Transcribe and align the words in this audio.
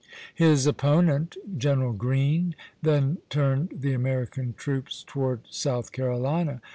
His 0.33 0.65
opponent, 0.65 1.37
General 1.59 1.93
Greene, 1.93 2.55
then 2.81 3.19
turned 3.29 3.69
the 3.81 3.93
American 3.93 4.55
troops 4.57 5.03
toward 5.07 5.41
South 5.51 5.91
Carolina. 5.91 6.59